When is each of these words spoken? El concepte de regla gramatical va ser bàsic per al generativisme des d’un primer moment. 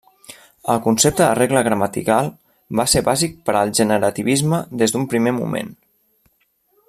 El 0.75 0.79
concepte 0.85 1.23
de 1.25 1.35
regla 1.39 1.61
gramatical 1.67 2.31
va 2.79 2.87
ser 2.95 3.05
bàsic 3.11 3.37
per 3.49 3.57
al 3.59 3.75
generativisme 3.81 4.63
des 4.83 4.95
d’un 4.97 5.07
primer 5.13 5.37
moment. 5.43 5.71